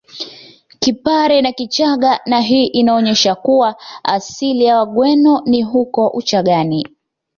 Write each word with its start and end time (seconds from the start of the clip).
Kipare 0.79 1.41
na 1.41 1.51
Kichaga 1.51 2.19
na 2.25 2.39
hii 2.41 2.65
inaonesha 2.67 3.35
kuwa 3.35 3.75
asili 4.03 4.63
ya 4.65 4.77
Wagweno 4.77 5.41
ni 5.45 5.63
huko 5.63 6.07
Uchagani 6.07 6.87